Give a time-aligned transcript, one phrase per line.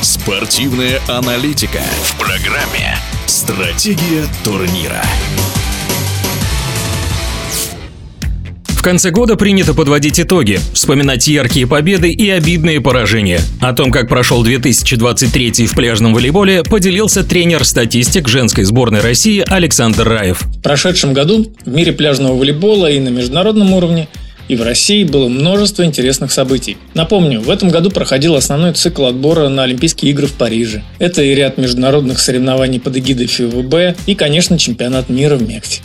[0.00, 5.02] Спортивная аналитика в программе «Стратегия турнира».
[8.68, 13.40] В конце года принято подводить итоги, вспоминать яркие победы и обидные поражения.
[13.60, 20.42] О том, как прошел 2023 в пляжном волейболе, поделился тренер-статистик женской сборной России Александр Раев.
[20.42, 24.08] В прошедшем году в мире пляжного волейбола и на международном уровне
[24.48, 26.76] и в России было множество интересных событий.
[26.94, 30.82] Напомню, в этом году проходил основной цикл отбора на Олимпийские игры в Париже.
[30.98, 35.82] Это и ряд международных соревнований под эгидой ФИВБ и, конечно, чемпионат мира в Мексике.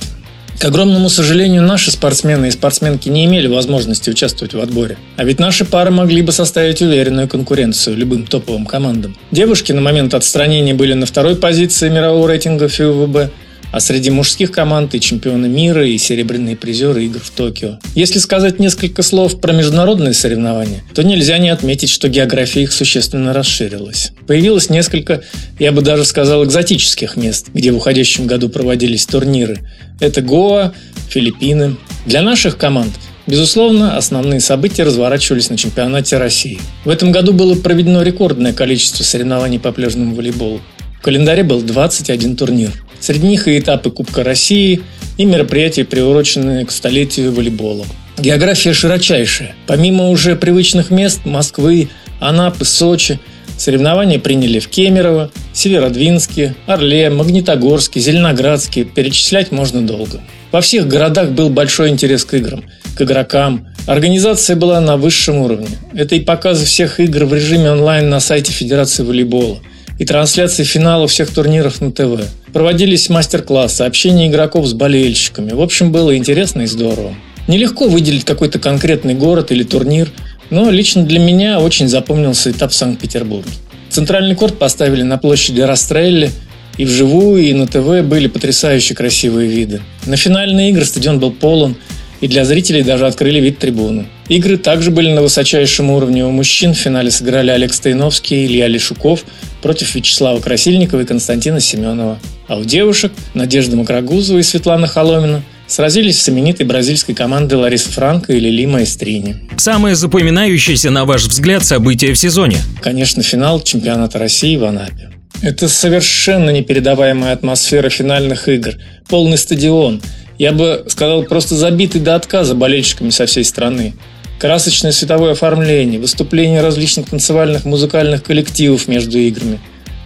[0.59, 4.97] К огромному сожалению, наши спортсмены и спортсменки не имели возможности участвовать в отборе.
[5.17, 9.17] А ведь наши пары могли бы составить уверенную конкуренцию любым топовым командам.
[9.31, 13.31] Девушки на момент отстранения были на второй позиции мирового рейтинга ФИВБ,
[13.73, 17.79] а среди мужских команд и чемпионы мира, и серебряные призеры игр в Токио.
[17.95, 23.33] Если сказать несколько слов про международные соревнования, то нельзя не отметить, что география их существенно
[23.33, 24.11] расширилась.
[24.27, 25.23] Появилось несколько,
[25.57, 29.67] я бы даже сказал, экзотических мест, где в уходящем году проводились турниры.
[29.99, 30.73] Это Гоа,
[31.09, 31.75] Филиппины.
[32.05, 32.93] Для наших команд
[33.25, 36.59] Безусловно, основные события разворачивались на чемпионате России.
[36.83, 40.59] В этом году было проведено рекордное количество соревнований по пляжному волейболу.
[40.99, 42.82] В календаре был 21 турнир.
[43.03, 44.81] Среди них и этапы Кубка России,
[45.17, 47.85] и мероприятия, приуроченные к столетию волейбола.
[48.17, 49.55] География широчайшая.
[49.67, 51.89] Помимо уже привычных мест Москвы,
[52.21, 53.19] Анапы, Сочи,
[53.57, 58.85] соревнования приняли в Кемерово, Северодвинске, Орле, Магнитогорске, Зеленоградске.
[58.85, 60.21] Перечислять можно долго.
[60.53, 62.63] Во всех городах был большой интерес к играм,
[62.95, 63.67] к игрокам.
[63.85, 65.67] Организация была на высшем уровне.
[65.93, 69.59] Это и показы всех игр в режиме онлайн на сайте Федерации волейбола–
[69.99, 72.21] и трансляции финала всех турниров на ТВ.
[72.53, 75.53] Проводились мастер-классы, общение игроков с болельщиками.
[75.53, 77.15] В общем, было интересно и здорово.
[77.47, 80.11] Нелегко выделить какой-то конкретный город или турнир,
[80.51, 83.49] но лично для меня очень запомнился этап в Санкт-Петербурге.
[83.89, 86.29] Центральный корт поставили на площади Растрелли,
[86.77, 89.81] и вживую, и на ТВ были потрясающе красивые виды.
[90.05, 91.75] На финальные игры стадион был полон–
[92.23, 94.05] и для зрителей даже открыли вид трибуны.
[94.29, 96.25] Игры также были на высочайшем уровне.
[96.25, 99.25] У мужчин в финале сыграли Олег Стоиновский и Илья Лешуков
[99.61, 102.17] против Вячеслава Красильникова и Константина Семенова.
[102.53, 108.31] А у девушек Надежда Макрогузова и Светлана Холомина сразились с знаменитой бразильской командой Лариса Франко
[108.31, 109.49] и Лили Маэстрини.
[109.57, 112.57] Самое запоминающееся, на ваш взгляд, событие в сезоне?
[112.79, 115.09] Конечно, финал чемпионата России в Анапе.
[115.41, 118.75] Это совершенно непередаваемая атмосфера финальных игр.
[119.09, 119.99] Полный стадион–
[120.37, 123.95] я бы сказал, просто забитый до отказа болельщиками со всей страны.
[124.37, 129.59] Красочное световое оформление, выступления различных танцевальных музыкальных коллективов между играми.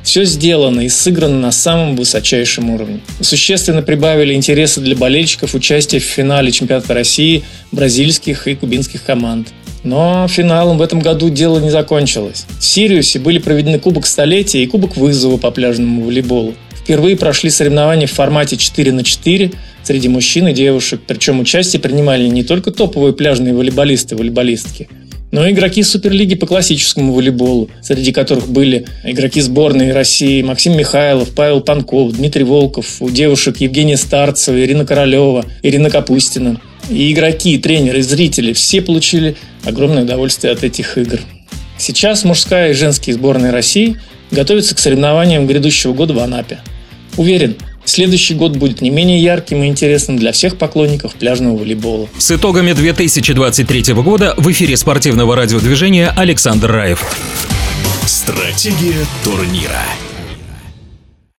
[0.07, 3.01] Все сделано и сыграно на самом высочайшем уровне.
[3.19, 9.50] Существенно прибавили интереса для болельщиков участия в финале чемпионата России бразильских и кубинских команд.
[9.84, 12.45] Но финалом в этом году дело не закончилось.
[12.57, 16.56] В Сириусе были проведены Кубок Столетия и Кубок Вызова по пляжному волейболу.
[16.72, 19.51] Впервые прошли соревнования в формате 4 на 4
[19.84, 21.01] среди мужчин и девушек.
[21.06, 24.88] Причем участие принимали не только топовые пляжные волейболисты и волейболистки,
[25.31, 31.61] но игроки Суперлиги по классическому волейболу, среди которых были игроки сборной России Максим Михайлов, Павел
[31.61, 36.61] Панков, Дмитрий Волков, у девушек Евгения Старцева, Ирина Королева, Ирина Капустина.
[36.89, 41.19] И игроки, и тренеры, и зрители все получили огромное удовольствие от этих игр.
[41.77, 43.97] Сейчас мужская и женские сборные России
[44.31, 46.59] готовятся к соревнованиям грядущего года в Анапе–
[47.17, 47.55] Уверен,
[47.88, 52.09] Следующий год будет не менее ярким и интересным для всех поклонников пляжного волейбола.
[52.18, 57.02] С итогами 2023 года в эфире спортивного радиодвижения Александр Раев.
[58.06, 59.81] Стратегия турнира.